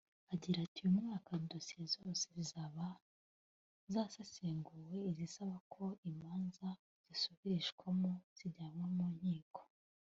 Agira 0.33 0.57
ati 0.65 0.77
“Uyu 0.81 0.97
mwaka 0.99 1.29
dosiye 1.51 1.85
zose 1.95 2.23
zizaba 2.35 2.85
zasesenguwe 3.93 4.95
izisaba 5.11 5.55
ko 5.73 5.83
imanza 6.09 6.67
zisubirishwamo 7.07 8.11
zijyanwe 8.37 8.85
mu 8.97 9.05
nkiko 9.17 9.61